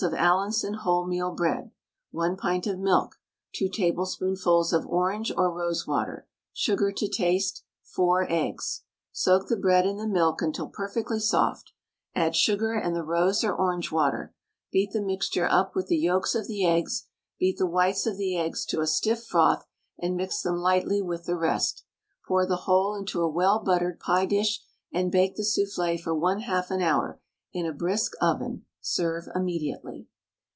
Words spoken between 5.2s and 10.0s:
or rosewater, sugar to taste, 4 eggs. Soak the bread in